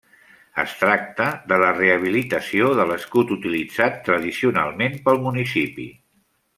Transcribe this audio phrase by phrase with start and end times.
[0.61, 5.91] Es tracta de la rehabilitació de l'escut utilitzat tradicionalment pel municipi.